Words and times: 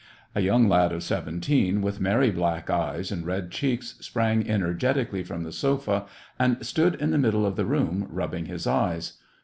A 0.33 0.41
young 0.41 0.67
lad 0.67 0.91
of 0.93 1.03
seventeen, 1.03 1.79
with 1.83 2.01
merry 2.01 2.31
black 2.31 2.71
eyes 2.71 3.11
and 3.11 3.23
red 3.23 3.51
cheeks, 3.51 3.93
sprang 3.99 4.49
energetically 4.49 5.21
from 5.23 5.43
the 5.43 5.51
sofa, 5.51 6.05
and 6.39 6.57
stood 6.65 6.95
in 6.95 7.11
the 7.11 7.19
middle 7.19 7.45
of 7.45 7.55
the 7.55 7.65
room, 7.67 8.07
rubbing 8.09 8.47
his 8.47 8.65
eyes. 8.65 9.19